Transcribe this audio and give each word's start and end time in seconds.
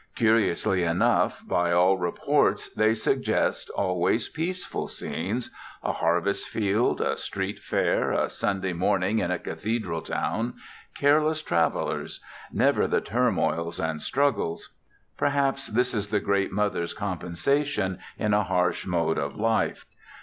Curiously 0.15 0.83
enough, 0.83 1.43
by 1.47 1.71
all 1.71 1.95
reports, 1.95 2.69
they 2.73 2.95
suggest 2.95 3.69
always 3.69 4.29
peaceful 4.29 4.87
scenes 4.87 5.51
a 5.83 5.91
harvest 5.91 6.49
field, 6.49 6.99
a 7.01 7.15
street 7.15 7.59
fair, 7.59 8.09
a 8.11 8.27
Sunday 8.27 8.73
morning 8.73 9.19
in 9.19 9.29
a 9.29 9.37
cathedral 9.37 10.01
town, 10.01 10.55
careless 10.95 11.43
travelers 11.43 12.19
never 12.51 12.87
the 12.87 12.99
turmoils 12.99 13.79
and 13.79 14.01
struggles. 14.01 14.73
Perhaps 15.17 15.67
this 15.67 15.93
is 15.93 16.07
the 16.07 16.19
great 16.19 16.51
Mother's 16.51 16.95
compensation 16.95 17.99
in 18.17 18.33
a 18.33 18.41
harsh 18.45 18.87
mode 18.87 19.19
of 19.19 19.35
life. 19.35 19.85